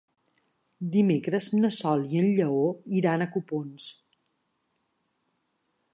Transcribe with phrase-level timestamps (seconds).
[0.95, 2.65] Dimecres na Sol i en Lleó
[3.03, 3.87] iran a Copons.